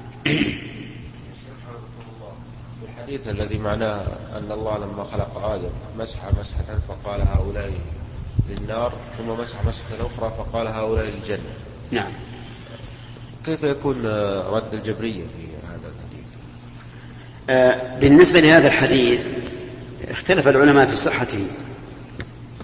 الحديث 2.83 3.27
الذي 3.27 3.57
معناه 3.57 4.01
أن 4.37 4.51
الله 4.51 4.77
لما 4.77 5.03
خلق 5.03 5.45
آدم 5.45 5.69
مسح 5.99 6.19
مسحة 6.39 6.79
فقال 6.87 7.21
هؤلاء 7.21 7.71
للنار 8.49 8.93
ثم 9.17 9.41
مسح 9.41 9.65
مسحة 9.65 9.95
أخرى 9.99 10.33
فقال 10.37 10.67
هؤلاء 10.67 11.05
للجنة. 11.05 11.49
نعم. 11.91 12.11
كيف 13.45 13.63
يكون 13.63 14.05
رد 14.49 14.73
الجبرية 14.73 15.21
في 15.21 15.47
هذا 15.67 15.91
الحديث؟ 15.95 16.25
آه 17.49 17.99
بالنسبة 17.99 18.39
لهذا 18.39 18.67
الحديث 18.67 19.25
اختلف 20.09 20.47
العلماء 20.47 20.85
في 20.85 20.95
صحته. 20.95 21.47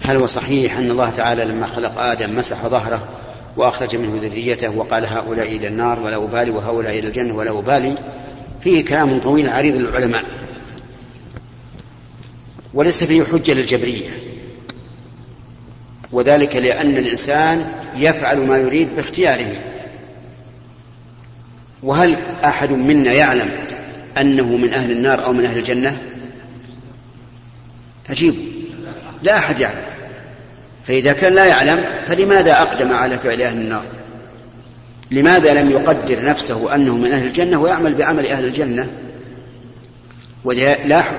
هل 0.04 0.16
هو 0.16 0.26
صحيح 0.26 0.76
أن 0.78 0.90
الله 0.90 1.10
تعالى 1.10 1.44
لما 1.44 1.66
خلق 1.66 2.00
آدم 2.00 2.36
مسح 2.36 2.66
ظهره 2.66 3.08
وأخرج 3.56 3.96
منه 3.96 4.20
ذريته 4.22 4.70
وقال 4.70 5.06
هؤلاء 5.06 5.56
إلى 5.56 5.68
النار 5.68 6.00
ولا 6.00 6.16
أبالي 6.16 6.50
وهؤلاء 6.50 6.98
إلى 6.98 7.08
الجنة 7.08 7.34
ولا 7.34 7.58
أبالي؟ 7.58 7.94
فيه 8.60 8.84
كلام 8.84 9.20
طويل 9.20 9.48
عريض 9.48 9.74
للعلماء. 9.74 10.24
وليس 12.74 13.04
فيه 13.04 13.22
حجة 13.22 13.52
للجبرية. 13.52 14.10
وذلك 16.12 16.56
لأن 16.56 16.96
الإنسان 16.96 17.72
يفعل 17.96 18.38
ما 18.38 18.58
يريد 18.58 18.96
باختياره. 18.96 19.56
وهل 21.82 22.16
أحد 22.44 22.70
منا 22.70 23.12
يعلم 23.12 23.50
أنه 24.18 24.56
من 24.56 24.74
أهل 24.74 24.90
النار 24.90 25.24
أو 25.24 25.32
من 25.32 25.44
أهل 25.44 25.58
الجنة؟ 25.58 25.98
عجيب 28.10 28.34
لا 29.22 29.36
أحد 29.36 29.60
يعلم. 29.60 29.82
فإذا 30.84 31.12
كان 31.12 31.32
لا 31.32 31.44
يعلم 31.44 31.84
فلماذا 32.06 32.52
أقدم 32.52 32.92
على 32.92 33.18
فعل 33.18 33.42
أهل 33.42 33.56
النار؟ 33.56 33.82
لماذا 35.10 35.54
لم 35.54 35.70
يقدر 35.70 36.24
نفسه 36.24 36.74
أنه 36.74 36.96
من 36.96 37.12
أهل 37.12 37.26
الجنة 37.26 37.60
ويعمل 37.60 37.94
بعمل 37.94 38.26
أهل 38.26 38.44
الجنة؟ 38.44 38.88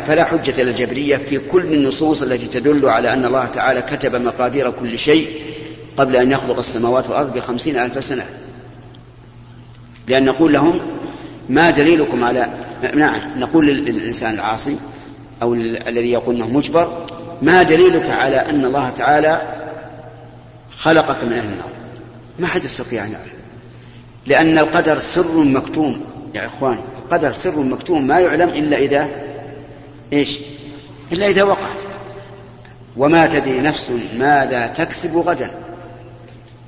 فلا 0.06 0.24
حجة 0.24 0.63
للجبرية 0.63 1.18
في 1.18 1.39
كل 1.39 1.66
النصوص 1.74 2.22
التي 2.22 2.60
تدل 2.60 2.89
على 2.89 3.13
أن 3.13 3.25
الله 3.25 3.46
تعالى 3.46 3.82
كتب 3.82 4.16
مقادير 4.16 4.72
كل 4.72 4.98
شيء 4.98 5.28
قبل 5.98 6.16
أن 6.16 6.32
يخلق 6.32 6.58
السماوات 6.58 7.10
والأرض 7.10 7.34
بخمسين 7.34 7.80
ألف 7.80 8.04
سنة. 8.04 8.25
لأن 10.10 10.25
نقول 10.25 10.54
لهم 10.54 10.80
ما 11.50 11.70
دليلكم 11.70 12.24
على 12.24 12.50
نعم 12.94 13.39
نقول 13.39 13.68
للإنسان 13.68 14.34
العاصي 14.34 14.75
أو 15.42 15.54
الذي 15.54 16.12
يقول 16.12 16.36
أنه 16.36 16.50
مجبر 16.50 17.06
ما 17.42 17.63
دليلك 17.63 18.10
على 18.10 18.36
أن 18.36 18.66
الله 18.66 18.89
تعالى 18.89 19.42
خلقك 20.75 21.24
من 21.24 21.34
أهل 21.34 21.50
النار؟ 21.50 21.70
ما 22.39 22.48
حد 22.48 22.66
يستطيع 22.66 23.06
أن 23.06 23.12
يعرف. 23.12 23.34
لأن 24.25 24.58
القدر 24.58 25.00
سر 25.00 25.44
مكتوم 25.44 26.01
يا 26.36 26.46
إخوان 26.46 26.80
القدر 27.04 27.34
سر 27.34 27.60
مكتوم 27.60 28.08
ما 28.08 28.20
يعلم 28.20 28.50
إلا 28.50 28.78
إذا 28.78 29.08
إيش؟ 30.13 30.39
إلا 31.12 31.28
إذا 31.28 31.44
وقع. 31.44 31.68
وما 32.98 33.28
تدري 33.28 33.62
نفس 33.62 33.92
ماذا 34.18 34.68
تكسب 34.68 35.18
غدا. 35.18 35.51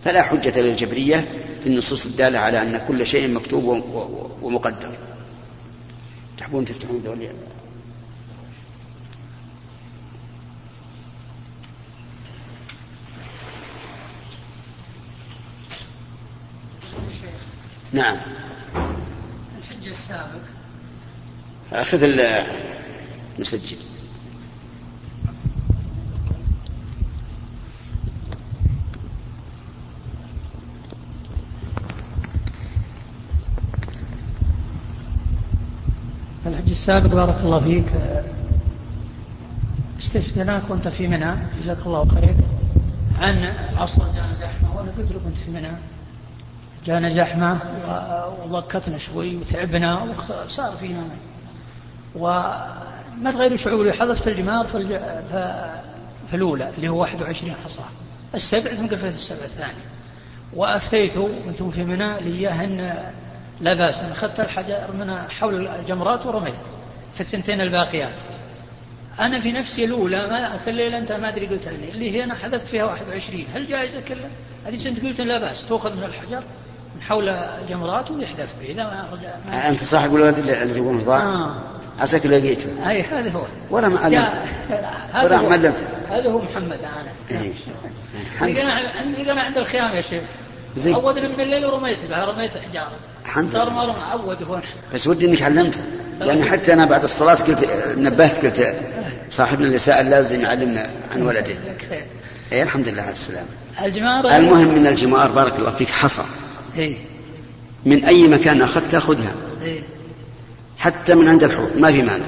فلا 0.05 0.21
حجة 0.21 0.62
للجبرية 0.62 1.25
في 1.62 1.68
النصوص 1.68 2.06
الدالة 2.06 2.39
على 2.39 2.62
أن 2.62 2.82
كل 2.88 3.08
شيء 3.08 3.27
مكتوب 3.27 3.63
ومقدر 4.41 4.98
تحبون 6.38 6.65
تفتحون 6.65 7.03
دولي 7.03 7.32
نعم. 17.94 18.18
الحج 19.60 19.88
السابق. 19.88 20.41
أخذ 21.74 22.03
المسجل 22.03 23.77
الحج 36.46 36.70
السابق 36.81 37.07
بارك 37.07 37.38
الله 37.43 37.59
فيك. 37.59 37.85
استفتناك 40.00 40.61
وانت 40.69 40.88
في 40.88 41.07
منى 41.07 41.35
جزاك 41.61 41.77
الله 41.85 42.07
خير. 42.07 42.35
عن 43.19 43.38
العصر 43.73 44.01
جاء 44.15 44.25
زحمة 44.39 44.77
وأنا 44.77 44.91
قلت 44.97 45.11
لك 45.11 45.21
كنت 45.21 45.38
في 45.45 45.51
منى. 45.51 45.71
جانا 46.85 47.09
زحمة 47.09 47.57
وضكتنا 48.45 48.97
شوي 48.97 49.35
وتعبنا 49.35 50.15
وصار 50.45 50.71
فينا. 50.79 51.03
وما 52.15 53.31
تغير 53.31 53.55
شعوري 53.55 53.93
حذفت 53.93 54.27
الجمار 54.27 54.67
في. 54.67 55.00
في 56.29 56.35
الأولى 56.38 56.71
اللي 56.77 56.89
هو 56.89 57.01
21 57.01 57.53
حصى. 57.65 57.83
السبع 58.35 58.75
ثم 58.75 58.85
قفلت 58.85 59.15
السبع 59.15 59.43
الثاني 59.43 59.83
وأفتيت 60.53 61.17
وأنتم 61.17 61.71
في 61.71 61.83
منى 61.83 62.21
ليهن 62.21 62.97
لا 63.62 63.74
بأس 63.74 64.00
أنا 64.00 64.12
أخذت 64.12 64.39
الحجر 64.39 64.91
من 65.00 65.18
حول 65.39 65.68
الجمرات 65.68 66.25
ورميت 66.25 66.53
في 67.13 67.22
الثنتين 67.22 67.62
الباقيات. 67.62 68.13
أنا 69.20 69.39
في 69.39 69.51
نفسي 69.51 69.86
الأولى 69.86 70.27
ما 70.27 70.60
كل 70.65 70.75
ليلة 70.75 70.98
أنت 70.98 71.12
ما 71.12 71.30
أدري 71.30 71.48
قلت 71.48 71.68
لي 71.68 71.89
اللي 71.89 72.12
هي 72.12 72.24
أنا 72.24 72.36
حذفت 72.36 72.68
فيها 72.68 72.86
21 72.86 73.46
هل 73.56 73.68
جائزة 73.68 74.01
كلها؟ 74.08 74.30
هذه 74.65 74.88
أنت 74.88 75.06
قلت 75.06 75.22
لا 75.22 75.38
بأس. 75.38 75.65
تؤخذ 75.65 75.96
من 75.96 76.03
الحجر 76.03 76.44
حول 77.01 77.36
جمرات 77.70 78.12
ويحدث 78.12 78.50
به 78.62 78.65
إذا 78.65 78.84
ما 78.84 79.08
رجع 79.13 79.30
ما 79.48 79.70
أنت 79.70 79.84
صاحب 79.84 80.15
الولد 80.15 80.38
اللي 80.38 80.77
يقول 80.77 81.03
ضاع؟ 81.06 81.24
آه. 81.24 81.56
عساك 82.00 82.25
لقيته 82.25 82.89
أي 82.89 83.01
هذا 83.01 83.32
هو. 83.32 83.46
ولا 83.70 83.89
ما 83.89 84.00
علمت. 84.00 84.38
ولا 85.24 85.41
ما 85.41 85.53
علمت. 85.53 85.88
هذا 86.10 86.30
هو 86.30 86.41
محمد 86.41 86.80
أنا. 87.32 88.52
لقينا 88.52 89.41
عند 89.41 89.58
الخيام 89.58 89.95
يا 89.95 90.02
شيخ. 90.02 90.24
زي 90.77 90.93
عودني 90.93 91.27
من 91.27 91.41
الليل 91.41 91.65
ورميت 91.65 92.05
بها 92.10 92.25
رميت 92.25 92.51
حجارة. 92.57 92.91
الحمد 93.25 93.49
صار 93.49 93.69
ما 93.69 93.86
رمى 93.86 94.01
عود 94.12 94.43
هون. 94.43 94.62
بس 94.93 95.07
ودي 95.07 95.25
انك 95.25 95.41
علمته 95.41 95.81
يعني 96.21 96.43
حتى 96.43 96.73
أنا 96.73 96.86
بعد 96.86 97.03
الصلاة 97.03 97.36
قلت 97.36 97.69
نبهت 97.97 98.45
قلت 98.45 98.75
صاحبنا 99.29 99.67
اللي 99.67 99.77
سال 99.77 100.10
لازم 100.10 100.41
يعلمنا 100.41 100.89
عن 101.13 101.21
ولده. 101.21 101.55
اي 102.51 102.63
الحمد 102.63 102.88
لله 102.88 103.01
على 103.01 103.12
السلامة. 103.12 103.47
الجمار 103.86 104.36
المهم 104.36 104.67
من 104.67 104.88
الجمار 104.88 105.31
بارك 105.31 105.60
الله 105.60 105.71
فيك 105.71 105.89
حصى. 105.89 106.23
إيه؟ 106.77 106.95
من 107.86 108.05
أي 108.05 108.27
مكان 108.27 108.62
أخذتها 108.62 108.99
خذها 108.99 109.34
إيه؟ 109.63 109.79
حتى 110.77 111.15
من 111.15 111.27
عند 111.27 111.43
الحوض 111.43 111.69
ما 111.77 111.91
في 111.91 112.01
مانع. 112.01 112.25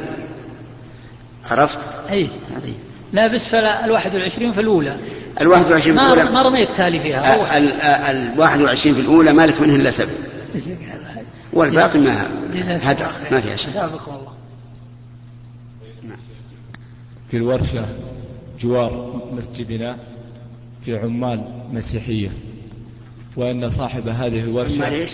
عرفت؟ 1.52 1.80
أي 2.10 2.30
هذه. 2.56 2.74
لا 3.14 3.28
بس 3.28 3.46
فلا 3.46 3.86
الواحد 3.86 4.16
والعشرين 4.16 4.52
في 4.52 4.62
الأولى. 4.62 4.98
الواحد 5.42 5.66
والعشرين 5.66 5.98
في 5.98 6.04
الأولى. 6.04 6.24
ما 6.32 6.42
رميت 6.42 6.70
تالي 6.76 7.00
فيها 7.00 8.12
الواحد 8.12 8.62
والعشرين 8.62 8.96
في 8.96 9.02
الأولى 9.02 9.34
مالك 9.34 9.62
منهن 9.62 9.82
إلا 9.82 9.92
سبع. 9.92 10.12
والباقي 11.54 12.00
ما 12.00 12.28
هدر. 12.66 13.12
ما 13.32 13.42
فيها 13.42 13.56
شيء 13.56 13.72
الله. 13.72 14.34
نعم. 16.04 16.18
في 17.32 17.38
الورشة 17.38 17.86
جوار 18.60 19.22
مسجدنا 19.34 19.98
في 20.86 20.98
عمال 20.98 21.64
مسيحية. 21.72 22.30
وأن 23.38 23.70
صاحب 23.70 24.08
هذه 24.08 24.40
الورشة 24.40 24.80
معليش 24.80 25.12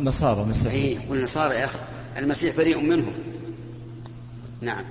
نصارى 0.00 0.44
مسيحيين 0.44 0.98
إيه 0.98 1.10
والنصارى 1.10 1.54
يا 1.54 1.64
أخي. 1.64 1.78
المسيح 2.18 2.56
بريء 2.56 2.80
منهم. 2.80 3.12
نعم. 4.60 4.84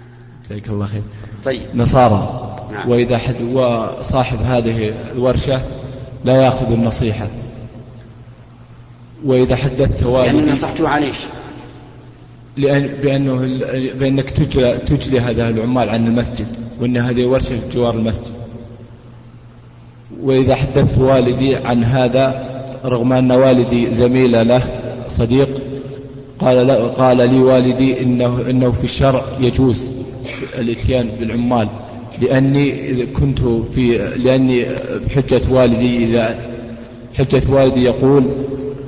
جزاك 0.46 0.68
الله 0.68 0.86
خير. 0.86 1.04
طيب. 1.46 1.62
نصارى. 1.76 2.57
نعم. 2.72 2.90
وإذا 2.90 3.18
حد 3.18 3.42
وصاحب 3.54 4.42
هذه 4.42 4.94
الورشة 5.16 5.62
لا 6.26 6.36
يأخذ 6.36 6.72
النصيحة 6.72 7.28
وإذا 9.26 9.56
حدثت 9.56 10.04
والدي 10.04 10.38
يعني 10.38 10.52
نصحته 10.52 10.88
على 10.88 11.06
إيش؟ 11.06 11.18
لأن 12.58 12.88
بأنه 12.88 13.36
بأنك 13.94 14.30
تجلي, 14.30 14.78
تجلي 14.78 15.20
هذا 15.20 15.50
العمال 15.50 15.90
عن 15.90 16.08
المسجد 16.08 16.48
وأن 16.80 16.98
هذه 16.98 17.26
ورشة 17.26 17.60
جوار 17.74 17.94
المسجد 17.94 18.32
وإذا 20.22 20.56
حدثت 20.56 20.98
والدي 20.98 21.56
عن 21.56 21.84
هذا 21.84 22.48
رغم 22.86 23.14
أن 23.14 23.32
والدي 23.32 23.94
زميل 23.94 24.48
له 24.48 24.62
صديق 25.08 25.50
قال 26.40 26.68
لا 26.68 26.76
قال 26.76 27.18
لي 27.18 27.40
والدي 27.40 28.02
إنه 28.02 28.42
إنه 28.50 28.72
في 28.72 28.84
الشرع 28.84 29.24
يجوز 29.40 29.92
الإتيان 30.58 31.10
بالعمال 31.20 31.68
لأني 32.22 32.90
إذا 32.90 33.06
كنت 33.06 33.40
في 33.74 33.98
لأني 33.98 34.66
بحجة 35.06 35.42
والدي 35.50 36.06
إذا 36.06 36.40
حجة 37.18 37.42
والدي 37.50 37.84
يقول 37.84 38.24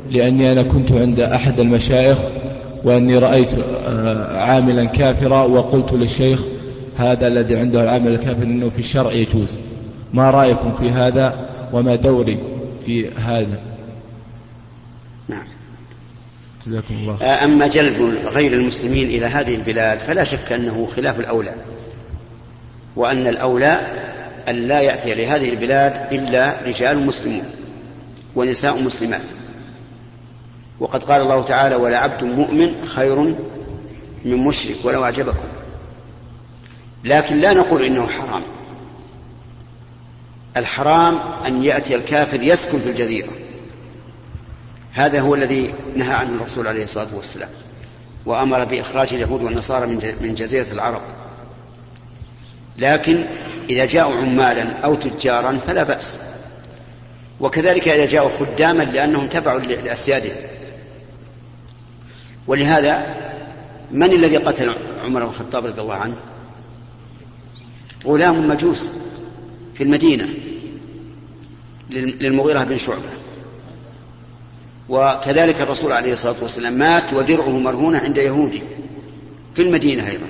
لأني 0.10 0.52
أنا 0.52 0.64
كنت 0.64 0.92
عند 0.92 1.20
أحد 1.20 1.60
المشايخ 1.60 2.18
وأني 2.84 3.18
رأيت 3.18 3.54
آه، 3.86 4.38
عاملا 4.38 4.86
كافرا 4.86 5.44
وقلت 5.44 5.94
للشيخ 5.94 6.44
هذا 6.98 7.28
الذي 7.28 7.56
عنده 7.56 7.84
العامل 7.84 8.14
الكافر 8.14 8.44
أنه 8.44 8.70
في 8.70 8.80
الشرع 8.80 9.12
يجوز. 9.12 9.58
ما 10.14 10.30
رأيكم 10.30 10.72
في 10.72 10.90
هذا 10.90 11.50
وما 11.74 11.96
دوري 11.96 12.40
في 12.86 13.10
هذا؟ 13.10 13.60
نعم. 15.28 15.46
جزاكم 16.66 16.94
الله 16.94 17.16
خير. 17.16 17.44
أما 17.44 17.68
جلب 17.68 18.14
غير 18.26 18.54
المسلمين 18.54 19.08
إلى 19.08 19.26
هذه 19.26 19.56
البلاد 19.56 20.00
فلا 20.00 20.24
شك 20.24 20.52
أنه 20.52 20.86
خلاف 20.86 21.20
الأولى. 21.20 21.54
وأن 22.96 23.28
الأولى 23.28 23.82
أن 24.50 24.56
لا 24.56 24.80
يأتي 24.80 25.14
لهذه 25.14 25.50
البلاد 25.50 26.14
إلا 26.14 26.62
رجال 26.66 27.06
مسلمون 27.06 27.46
ونساء 28.36 28.82
مسلمات. 28.82 29.22
وقد 30.80 31.04
قال 31.04 31.22
الله 31.22 31.44
تعالى 31.44 31.76
ولا 31.76 31.98
عبد 31.98 32.24
مؤمن 32.24 32.86
خير 32.86 33.16
من 34.26 34.38
مشرك 34.38 34.76
ولو 34.84 35.04
أعجبكم 35.04 35.48
لكن 37.04 37.40
لا 37.40 37.54
نقول 37.54 37.82
إنه 37.82 38.08
حرام. 38.08 38.44
الحرام 40.58 41.20
أن 41.46 41.64
يأتي 41.64 41.96
الكافر 41.96 42.42
يسكن 42.42 42.78
في 42.78 42.90
الجزيرة. 42.90 43.30
هذا 44.94 45.22
هو 45.22 45.36
الذي 45.36 45.74
نهى 45.96 46.14
عنه 46.14 46.36
الرسول 46.36 46.68
عليه 46.68 46.84
الصلاة 46.84 47.16
والسلام 47.16 47.50
وأمر 48.26 48.64
بإخراج 48.64 49.14
اليهود 49.14 49.42
والنصارى 49.42 49.88
من 50.22 50.36
جزيرة 50.36 50.72
العرب. 50.72 51.02
لكن 52.80 53.26
إذا 53.70 53.86
جاءوا 53.86 54.16
عمالا 54.16 54.80
أو 54.80 54.96
تجارا 54.96 55.60
فلا 55.68 55.84
بأس. 55.84 56.18
وكذلك 57.40 57.88
إذا 57.88 58.06
جاءوا 58.06 58.30
خداما 58.30 58.84
لأنهم 58.84 59.28
تبعوا 59.28 59.60
لأسيادهم. 59.60 60.36
ولهذا 62.48 63.16
من 63.92 64.12
الذي 64.12 64.38
قتل 64.38 64.74
عمر 65.04 65.20
بن 65.20 65.30
الخطاب 65.30 65.66
رضي 65.66 65.82
الله 65.82 65.96
عنه؟ 65.96 66.16
غلام 68.06 68.48
مجوس 68.48 68.90
في 69.76 69.84
المدينة 69.84 70.30
للمغيرة 71.90 72.64
بن 72.64 72.78
شعبة. 72.78 73.10
وكذلك 74.90 75.62
الرسول 75.62 75.92
عليه 75.92 76.14
الصلاة 76.14 76.36
والسلام 76.42 76.74
مات 76.74 77.14
ودرعه 77.14 77.60
مرهونة 77.60 78.00
عند 78.00 78.18
يهودي 78.18 78.62
في 79.56 79.62
المدينة 79.62 80.08
أيضا. 80.08 80.28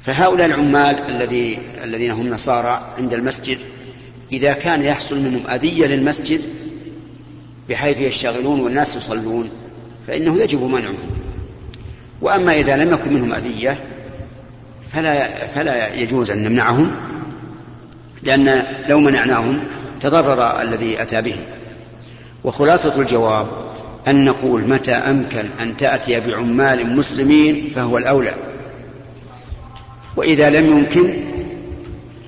فهؤلاء 0.00 0.46
العمال 0.46 0.98
الذي 1.08 1.58
الذين 1.84 2.10
هم 2.10 2.28
نصارى 2.28 2.94
عند 2.98 3.14
المسجد 3.14 3.58
إذا 4.32 4.52
كان 4.52 4.82
يحصل 4.82 5.18
منهم 5.18 5.50
أذية 5.50 5.86
للمسجد 5.86 6.40
بحيث 7.68 8.00
يشتغلون 8.00 8.60
والناس 8.60 8.96
يصلون 8.96 9.50
فإنه 10.06 10.40
يجب 10.40 10.62
منعهم. 10.62 11.10
وأما 12.20 12.54
إذا 12.54 12.76
لم 12.76 12.92
يكن 12.92 13.12
منهم 13.12 13.34
أذية 13.34 13.78
فلا 14.92 15.28
فلا 15.46 15.94
يجوز 15.94 16.30
أن 16.30 16.42
نمنعهم 16.42 16.90
لأن 18.22 18.64
لو 18.88 19.00
منعناهم 19.00 19.60
تضرر 20.00 20.62
الذي 20.62 21.02
أتى 21.02 21.22
بهم. 21.22 21.42
وخلاصة 22.44 23.00
الجواب 23.00 23.46
أن 24.08 24.24
نقول 24.24 24.68
متى 24.68 24.92
أمكن 24.92 25.44
أن 25.60 25.76
تأتي 25.76 26.20
بعمال 26.20 26.96
مسلمين 26.96 27.70
فهو 27.74 27.98
الأولى. 27.98 28.34
وإذا 30.18 30.50
لم 30.50 30.78
يمكن 30.78 31.14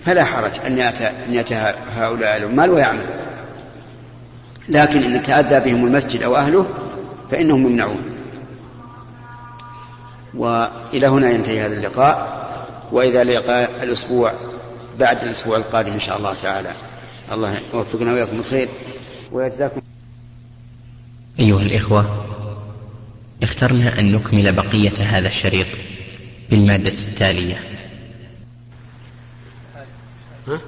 فلا 0.05 0.25
حرج 0.25 0.51
أن 0.67 0.79
يأتي, 0.79 1.07
أن 1.27 1.35
يأتي 1.35 1.55
هؤلاء 1.87 2.37
العمال 2.37 2.71
ويعمل. 2.71 3.07
لكن 4.69 5.03
إن 5.03 5.23
تأذى 5.23 5.61
بهم 5.61 5.87
المسجد 5.87 6.23
أو 6.23 6.37
أهله 6.37 6.67
فإنهم 7.31 7.67
يمنعون. 7.67 8.03
وإلى 10.35 11.07
هنا 11.07 11.31
ينتهي 11.31 11.61
هذا 11.61 11.75
اللقاء. 11.75 12.41
وإذا 12.93 13.25
لقاء 13.25 13.71
الأسبوع 13.83 14.33
بعد 14.99 15.23
الأسبوع 15.23 15.57
القادم 15.57 15.93
إن 15.93 16.01
شاء 16.01 16.19
الله 16.19 16.35
تعالى. 16.35 16.71
الله 17.33 17.59
يوفقنا 17.75 18.13
وإياكم 18.13 18.39
الخير 18.39 18.69
ويجزاكم 19.33 19.81
أيها 21.41 21.63
الإخوة 21.63 22.27
اخترنا 23.43 23.99
أن 23.99 24.13
نكمل 24.13 24.53
بقية 24.53 24.95
هذا 25.01 25.29
الشريط 25.29 25.67
بالمادة 26.51 26.93
التالية. 27.09 27.70
ها؟ 30.49 30.61